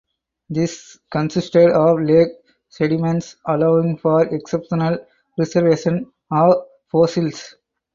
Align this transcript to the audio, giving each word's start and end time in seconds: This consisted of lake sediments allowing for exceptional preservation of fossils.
This 0.49 0.97
consisted 1.11 1.69
of 1.73 2.01
lake 2.01 2.29
sediments 2.69 3.35
allowing 3.47 3.99
for 3.99 4.23
exceptional 4.33 4.97
preservation 5.37 6.11
of 6.31 6.55
fossils. 6.91 7.53